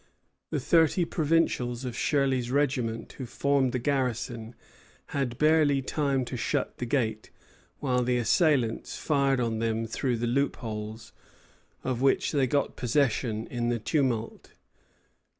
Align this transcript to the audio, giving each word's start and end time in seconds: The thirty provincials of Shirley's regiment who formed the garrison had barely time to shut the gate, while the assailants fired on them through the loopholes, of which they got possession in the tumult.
The 0.49 0.59
thirty 0.59 1.05
provincials 1.05 1.85
of 1.85 1.95
Shirley's 1.95 2.49
regiment 2.49 3.13
who 3.19 3.27
formed 3.27 3.71
the 3.71 3.77
garrison 3.77 4.55
had 5.13 5.37
barely 5.37 5.83
time 5.83 6.25
to 6.25 6.35
shut 6.35 6.79
the 6.79 6.87
gate, 6.87 7.29
while 7.81 8.01
the 8.03 8.17
assailants 8.17 8.97
fired 8.97 9.39
on 9.39 9.59
them 9.59 9.85
through 9.85 10.17
the 10.17 10.25
loopholes, 10.25 11.13
of 11.83 12.01
which 12.01 12.31
they 12.31 12.47
got 12.47 12.75
possession 12.75 13.45
in 13.45 13.69
the 13.69 13.77
tumult. 13.77 14.53